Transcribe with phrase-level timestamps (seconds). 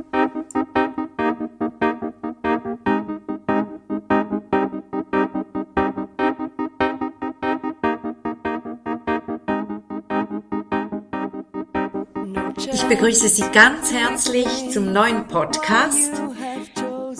[12.73, 16.13] Ich begrüße Sie ganz herzlich zum neuen Podcast,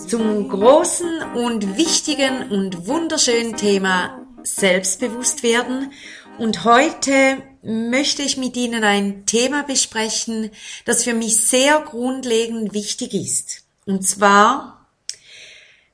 [0.08, 5.90] zum großen und wichtigen und wunderschönen Thema Selbstbewusst werden
[6.38, 10.50] und heute möchte ich mit Ihnen ein Thema besprechen,
[10.84, 13.64] das für mich sehr grundlegend wichtig ist.
[13.86, 14.86] Und zwar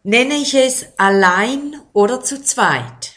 [0.03, 3.15] nenne ich es allein oder zu zweit.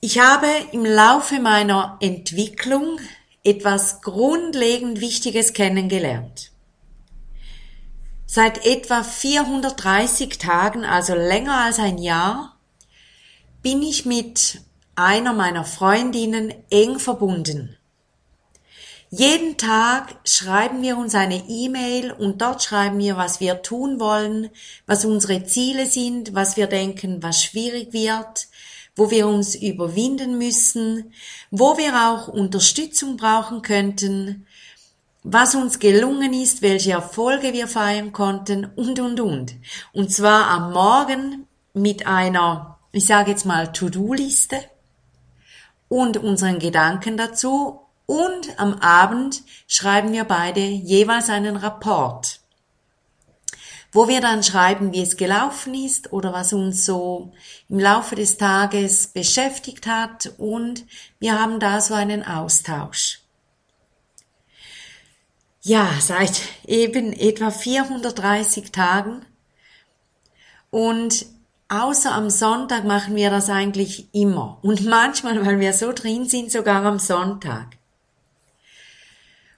[0.00, 2.98] Ich habe im Laufe meiner Entwicklung
[3.44, 6.50] etwas grundlegend Wichtiges kennengelernt.
[8.26, 12.58] Seit etwa 430 Tagen, also länger als ein Jahr,
[13.62, 14.60] bin ich mit
[14.96, 17.76] einer meiner Freundinnen eng verbunden.
[19.10, 24.50] Jeden Tag schreiben wir uns eine E-Mail und dort schreiben wir, was wir tun wollen,
[24.86, 28.48] was unsere Ziele sind, was wir denken, was schwierig wird,
[28.96, 31.12] wo wir uns überwinden müssen,
[31.52, 34.46] wo wir auch Unterstützung brauchen könnten,
[35.22, 39.54] was uns gelungen ist, welche Erfolge wir feiern konnten und, und, und.
[39.92, 44.58] Und zwar am Morgen mit einer, ich sage jetzt mal, To-Do-Liste
[45.88, 47.80] und unseren Gedanken dazu.
[48.06, 52.40] Und am Abend schreiben wir beide jeweils einen Rapport,
[53.90, 57.32] wo wir dann schreiben, wie es gelaufen ist oder was uns so
[57.68, 60.32] im Laufe des Tages beschäftigt hat.
[60.38, 60.86] Und
[61.18, 63.20] wir haben da so einen Austausch.
[65.62, 69.26] Ja, seit eben etwa 430 Tagen.
[70.70, 71.26] Und
[71.68, 74.58] Außer am Sonntag machen wir das eigentlich immer.
[74.62, 77.76] Und manchmal, weil wir so drin sind, sogar am Sonntag.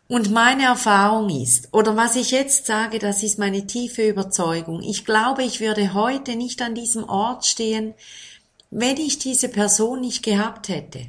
[0.08, 4.82] Und meine Erfahrung ist, oder was ich jetzt sage, das ist meine tiefe Überzeugung.
[4.82, 7.92] Ich glaube, ich würde heute nicht an diesem Ort stehen,
[8.70, 11.08] wenn ich diese Person nicht gehabt hätte.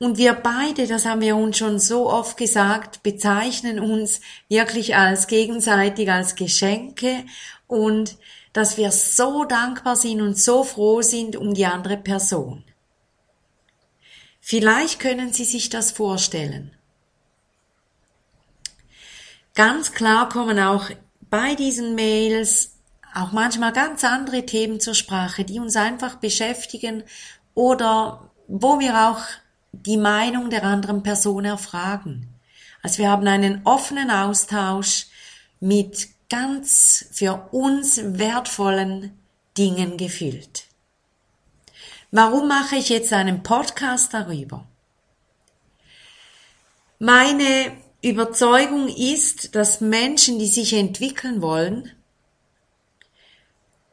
[0.00, 5.28] Und wir beide, das haben wir uns schon so oft gesagt, bezeichnen uns wirklich als
[5.28, 7.24] gegenseitig als Geschenke
[7.68, 8.16] und
[8.54, 12.64] dass wir so dankbar sind und so froh sind um die andere Person.
[14.40, 16.70] Vielleicht können Sie sich das vorstellen.
[19.54, 20.88] Ganz klar kommen auch
[21.30, 22.76] bei diesen Mails
[23.14, 27.02] auch manchmal ganz andere Themen zur Sprache, die uns einfach beschäftigen
[27.54, 29.20] oder wo wir auch
[29.72, 32.28] die Meinung der anderen Person erfragen.
[32.82, 35.06] Also wir haben einen offenen Austausch
[35.58, 39.18] mit ganz für uns wertvollen
[39.56, 40.64] Dingen gefüllt.
[42.10, 44.66] Warum mache ich jetzt einen Podcast darüber?
[46.98, 51.90] Meine Überzeugung ist, dass Menschen, die sich entwickeln wollen,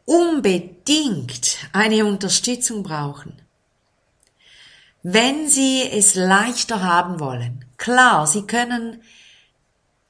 [0.05, 3.41] unbedingt eine Unterstützung brauchen.
[5.03, 7.65] Wenn sie es leichter haben wollen.
[7.77, 9.01] Klar, sie können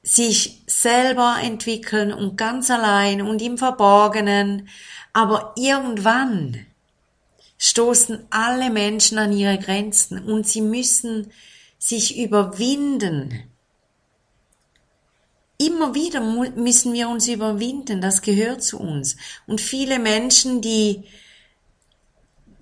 [0.02, 4.68] sich selber entwickeln und ganz allein und im Verborgenen,
[5.12, 6.66] aber irgendwann
[7.58, 11.30] stoßen alle Menschen an ihre Grenzen und sie müssen
[11.78, 13.44] sich überwinden.
[15.58, 19.16] Immer wieder müssen wir uns überwinden, das gehört zu uns.
[19.46, 21.04] Und viele Menschen, die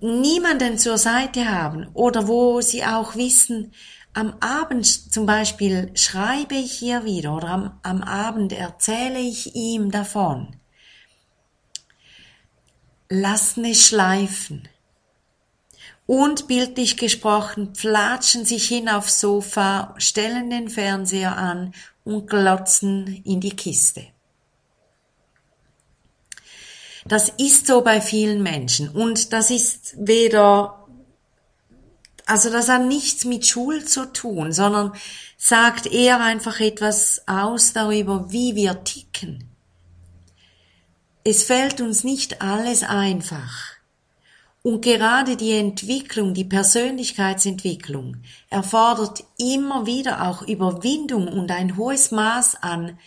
[0.01, 3.73] niemanden zur Seite haben oder wo sie auch wissen,
[4.13, 9.91] am Abend zum Beispiel schreibe ich hier wieder oder am, am Abend erzähle ich ihm
[9.91, 10.55] davon.
[13.09, 14.67] Lass es schleifen.
[16.05, 21.73] Und bildlich gesprochen flatschen sich hin aufs Sofa, stellen den Fernseher an
[22.03, 24.07] und glotzen in die Kiste.
[27.05, 30.80] Das ist so bei vielen Menschen und das ist weder
[32.31, 34.93] also das hat nichts mit Schuld zu tun, sondern
[35.35, 39.49] sagt eher einfach etwas aus darüber, wie wir ticken.
[41.25, 43.73] Es fällt uns nicht alles einfach.
[44.63, 52.63] Und gerade die Entwicklung, die Persönlichkeitsentwicklung erfordert immer wieder auch Überwindung und ein hohes Maß
[52.63, 52.97] an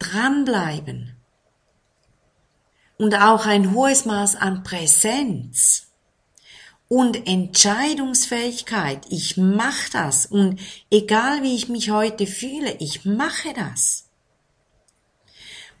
[0.00, 1.14] dranbleiben.
[2.98, 5.83] Und auch ein hohes Maß an Präsenz
[6.88, 9.06] und Entscheidungsfähigkeit.
[9.08, 10.60] Ich mache das und
[10.90, 14.08] egal wie ich mich heute fühle, ich mache das.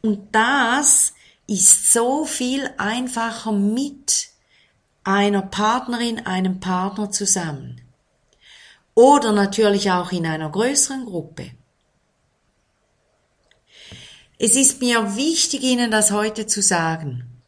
[0.02, 1.14] Und das
[1.46, 4.28] ist so viel einfacher mit
[5.02, 7.80] einer Partnerin, einem Partner zusammen.
[8.94, 11.50] Oder natürlich auch in einer größeren Gruppe.
[14.38, 17.42] Es ist mir wichtig, Ihnen das heute zu sagen.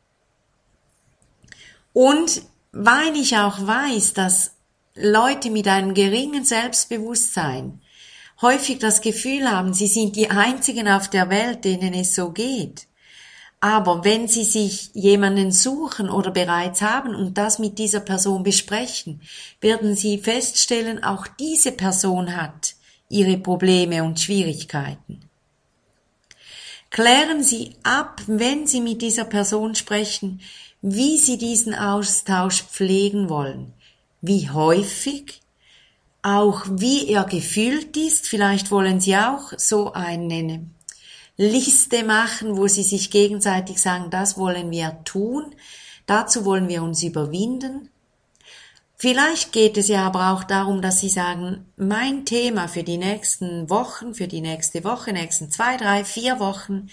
[1.92, 2.42] Und
[2.78, 4.52] weil ich auch weiß, dass
[4.94, 7.80] Leute mit einem geringen Selbstbewusstsein
[8.42, 12.86] häufig das Gefühl haben, sie sind die einzigen auf der Welt, denen es so geht.
[13.60, 19.22] Aber wenn Sie sich jemanden suchen oder bereits haben und das mit dieser Person besprechen,
[19.62, 22.74] werden Sie feststellen, auch diese Person hat
[23.08, 25.22] ihre Probleme und Schwierigkeiten.
[26.90, 30.40] Klären Sie ab, wenn Sie mit dieser Person sprechen,
[30.88, 33.72] wie Sie diesen Austausch pflegen wollen,
[34.20, 35.40] wie häufig,
[36.22, 38.28] auch wie er gefühlt ist.
[38.28, 40.64] Vielleicht wollen Sie auch so eine
[41.36, 45.56] Liste machen, wo Sie sich gegenseitig sagen, das wollen wir tun,
[46.06, 47.90] dazu wollen wir uns überwinden.
[48.94, 53.68] Vielleicht geht es ja aber auch darum, dass Sie sagen, mein Thema für die nächsten
[53.68, 56.88] Wochen, für die nächste Woche, nächsten zwei, drei, vier Wochen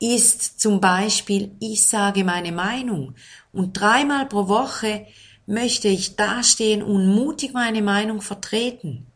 [0.00, 3.14] ist zum Beispiel, ich sage meine Meinung
[3.52, 5.06] und dreimal pro Woche
[5.46, 9.06] möchte ich dastehen und mutig meine Meinung vertreten.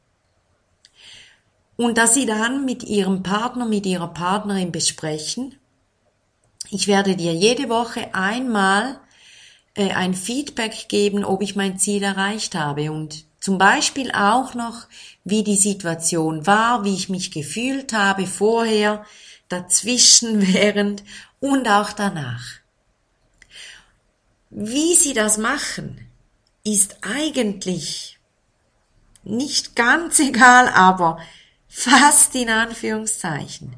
[1.76, 5.56] Und dass Sie dann mit Ihrem Partner, mit Ihrer Partnerin besprechen,
[6.70, 9.00] ich werde dir jede Woche einmal
[9.74, 14.86] äh, ein Feedback geben, ob ich mein Ziel erreicht habe und zum Beispiel auch noch,
[15.24, 19.04] wie die Situation war, wie ich mich gefühlt habe vorher,
[19.48, 21.02] dazwischen, während
[21.40, 22.44] und auch danach.
[24.50, 26.06] Wie Sie das machen,
[26.64, 28.18] ist eigentlich
[29.24, 31.18] nicht ganz egal, aber
[31.68, 33.76] fast in Anführungszeichen.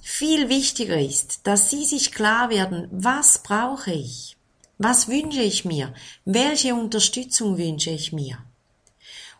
[0.00, 4.36] Viel wichtiger ist, dass Sie sich klar werden, was brauche ich?
[4.78, 5.94] Was wünsche ich mir?
[6.24, 8.38] Welche Unterstützung wünsche ich mir?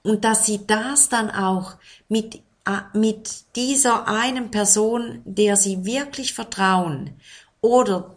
[0.02, 1.76] Und dass Sie das dann auch
[2.08, 2.40] mit,
[2.94, 7.10] mit dieser einen Person, der Sie wirklich vertrauen
[7.60, 8.16] oder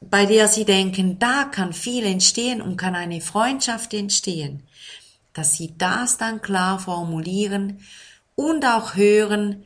[0.00, 4.62] bei der Sie denken, da kann viel entstehen und kann eine Freundschaft entstehen,
[5.32, 7.80] dass Sie das dann klar formulieren
[8.36, 9.64] und auch hören,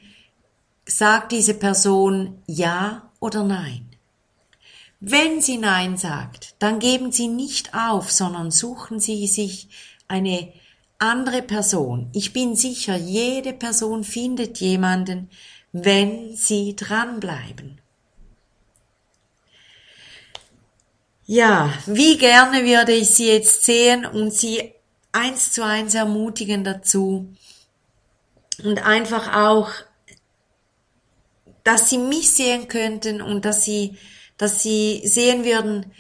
[0.87, 3.87] sagt diese Person ja oder nein.
[5.03, 9.69] Wenn sie Nein sagt, dann geben Sie nicht auf, sondern suchen Sie sich
[10.09, 10.53] eine
[11.01, 12.11] andere Person.
[12.13, 15.31] Ich bin sicher, jede Person findet jemanden,
[15.73, 17.81] wenn Sie dranbleiben.
[21.27, 24.73] Ja, wie gerne würde ich Sie jetzt sehen und Sie
[25.13, 27.33] eins zu eins ermutigen dazu
[28.63, 29.71] und einfach auch,
[31.65, 33.97] dass Sie mich sehen könnten und dass Sie,
[34.37, 35.93] dass Sie sehen würden,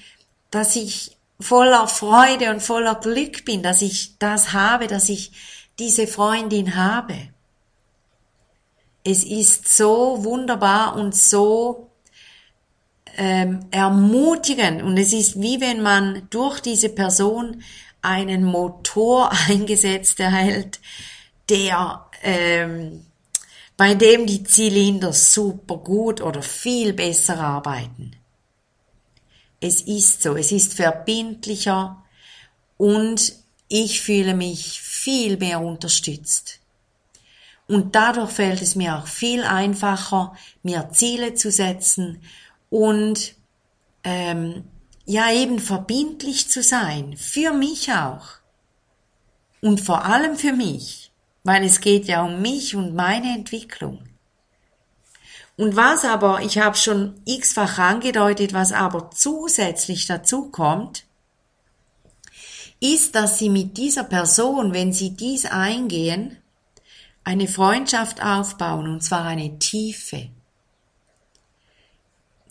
[0.51, 5.33] dass ich voller Freude und voller Glück bin, dass ich das habe, dass ich
[5.79, 7.17] diese Freundin habe.
[9.03, 11.91] Es ist so wunderbar und so
[13.17, 17.63] ähm, ermutigen und es ist wie wenn man durch diese Person
[18.03, 20.81] einen Motor eingesetzt erhält,
[21.49, 23.07] der ähm,
[23.77, 28.20] bei dem die Zylinder super gut oder viel besser arbeiten.
[29.61, 32.03] Es ist so, es ist verbindlicher
[32.77, 33.35] und
[33.69, 36.61] ich fühle mich viel mehr unterstützt.
[37.69, 42.21] Und dadurch fällt es mir auch viel einfacher, mir Ziele zu setzen
[42.69, 43.35] und
[44.03, 44.65] ähm,
[45.05, 48.41] ja eben verbindlich zu sein, für mich auch.
[49.61, 51.13] Und vor allem für mich,
[51.45, 54.10] weil es geht ja um mich und meine Entwicklung.
[55.61, 61.05] Und was aber, ich habe schon x-fach angedeutet, was aber zusätzlich dazu kommt,
[62.81, 66.39] ist, dass Sie mit dieser Person, wenn Sie dies eingehen,
[67.25, 70.31] eine Freundschaft aufbauen, und zwar eine tiefe.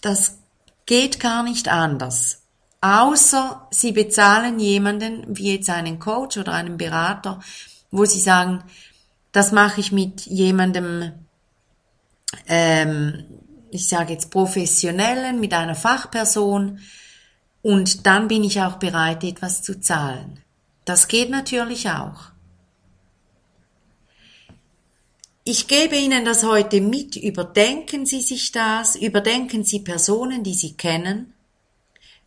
[0.02, 0.38] Das
[0.86, 2.44] geht gar nicht anders.
[2.80, 7.40] Außer Sie bezahlen jemanden, wie jetzt einen Coach oder einen Berater,
[7.90, 8.64] wo Sie sagen,
[9.32, 11.26] das mache ich mit jemandem,
[12.48, 13.26] ähm,
[13.72, 16.80] ich sage jetzt professionellen, mit einer Fachperson,
[17.62, 20.40] Und dann bin ich auch bereit, etwas zu zahlen.
[20.86, 22.32] Das geht natürlich auch.
[25.44, 27.16] Ich gebe Ihnen das heute mit.
[27.16, 31.34] Überdenken Sie sich das, überdenken Sie Personen, die Sie kennen.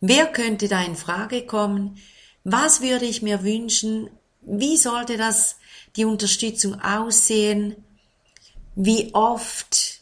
[0.01, 1.97] Wer könnte da in Frage kommen?
[2.43, 4.09] Was würde ich mir wünschen?
[4.41, 5.55] Wie sollte das
[5.95, 7.77] die Unterstützung aussehen?
[8.75, 10.01] Wie oft?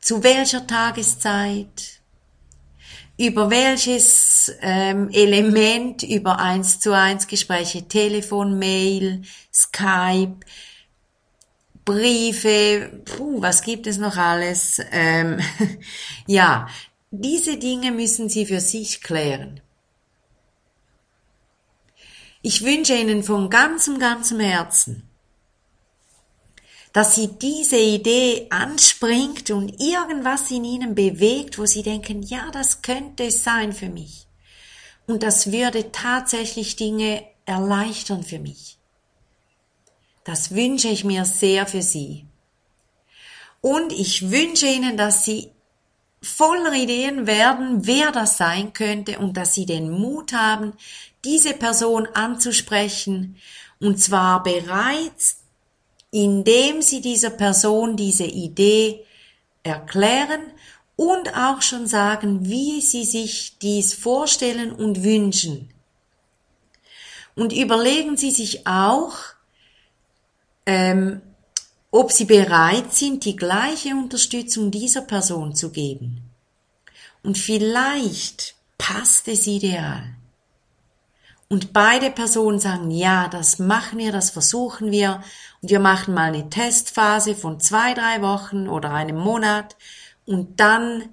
[0.00, 2.00] Zu welcher Tageszeit?
[3.16, 10.40] Über welches ähm, Element, über eins zu eins Gespräche, Telefon, Mail, Skype,
[11.84, 14.80] Briefe, puh, was gibt es noch alles?
[14.90, 15.38] Ähm,
[16.26, 16.66] ja,
[17.10, 19.60] diese Dinge müssen Sie für sich klären.
[22.42, 25.08] Ich wünsche Ihnen von ganzem, ganzem Herzen,
[26.94, 32.82] dass Sie diese Idee anspringt und irgendwas in Ihnen bewegt, wo Sie denken, ja, das
[32.82, 34.28] könnte es sein für mich.
[35.08, 38.78] Und das würde tatsächlich Dinge erleichtern für mich.
[40.22, 42.26] Das wünsche ich mir sehr für Sie.
[43.60, 45.50] Und ich wünsche Ihnen, dass Sie
[46.22, 50.74] voller Ideen werden, wer das sein könnte und dass Sie den Mut haben,
[51.24, 53.36] diese Person anzusprechen
[53.80, 55.43] und zwar bereits,
[56.14, 59.04] indem Sie dieser Person diese Idee
[59.64, 60.42] erklären
[60.94, 65.70] und auch schon sagen, wie Sie sich dies vorstellen und wünschen.
[67.34, 69.16] Und überlegen Sie sich auch,
[70.66, 71.20] ähm,
[71.90, 76.30] ob sie bereit sind, die gleiche Unterstützung dieser Person zu geben.
[77.24, 80.14] Und vielleicht passt es ideal.
[81.48, 85.22] Und beide Personen sagen, ja, das machen wir, das versuchen wir.
[85.66, 89.76] Wir machen mal eine Testphase von zwei, drei Wochen oder einem Monat.
[90.26, 91.04] Und dann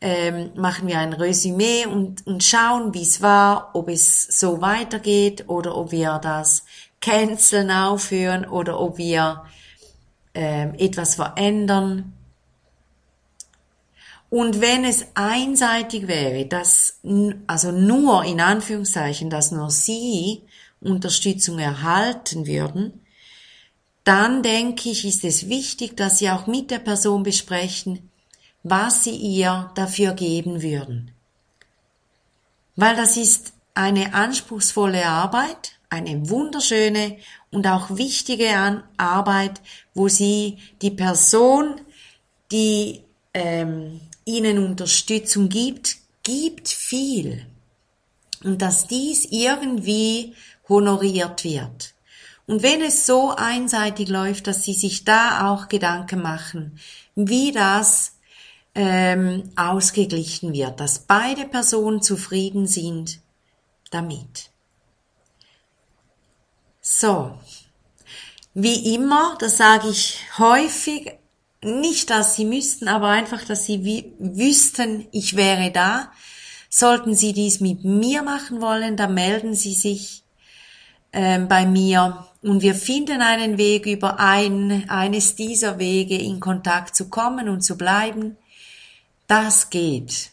[0.00, 5.48] ähm, machen wir ein Resümee und, und schauen, wie es war, ob es so weitergeht
[5.48, 6.64] oder ob wir das
[7.00, 9.44] canceln aufhören oder ob wir
[10.34, 12.12] ähm, etwas verändern.
[14.28, 17.00] Und wenn es einseitig wäre, dass,
[17.46, 20.42] also nur in Anführungszeichen, dass nur Sie
[20.80, 22.99] Unterstützung erhalten würden,
[24.04, 28.10] dann denke ich, ist es wichtig, dass Sie auch mit der Person besprechen,
[28.62, 31.12] was Sie ihr dafür geben würden.
[32.76, 37.18] Weil das ist eine anspruchsvolle Arbeit, eine wunderschöne
[37.50, 38.48] und auch wichtige
[38.96, 39.60] Arbeit,
[39.94, 41.80] wo Sie die Person,
[42.52, 43.02] die
[43.34, 47.46] ähm, Ihnen Unterstützung gibt, gibt viel.
[48.42, 50.34] Und dass dies irgendwie
[50.68, 51.94] honoriert wird.
[52.50, 56.80] Und wenn es so einseitig läuft, dass Sie sich da auch Gedanken machen,
[57.14, 58.16] wie das
[58.74, 63.20] ähm, ausgeglichen wird, dass beide Personen zufrieden sind
[63.92, 64.50] damit.
[66.80, 67.38] So,
[68.52, 71.12] wie immer, das sage ich häufig,
[71.62, 76.10] nicht, dass Sie müssten, aber einfach, dass Sie wüssten, ich wäre da.
[76.68, 80.24] Sollten Sie dies mit mir machen wollen, dann melden Sie sich
[81.12, 86.96] ähm, bei mir und wir finden einen Weg über ein, eines dieser Wege in Kontakt
[86.96, 88.36] zu kommen und zu bleiben.
[89.26, 90.30] Das geht.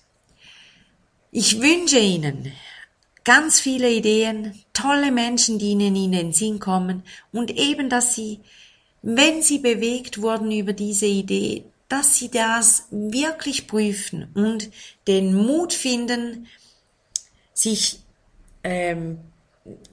[1.32, 2.54] Ich wünsche Ihnen
[3.24, 7.04] ganz viele Ideen, tolle Menschen, die Ihnen in den Sinn kommen
[7.34, 8.40] und eben, dass Sie,
[9.02, 14.70] wenn Sie bewegt wurden über diese Idee, dass Sie das wirklich prüfen und
[15.08, 16.48] den Mut finden,
[17.54, 18.00] sich
[18.64, 19.20] ähm,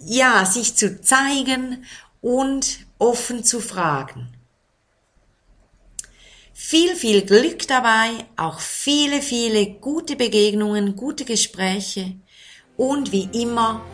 [0.01, 1.85] ja sich zu zeigen
[2.21, 4.29] und offen zu fragen.
[6.53, 12.15] Viel, viel Glück dabei, auch viele, viele gute Begegnungen, gute Gespräche
[12.77, 13.85] und wie immer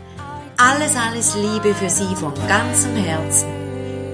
[0.57, 3.49] alles, alles Liebe für Sie von ganzem Herzen.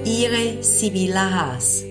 [0.04, 1.82] Ihre Sibylla Haas.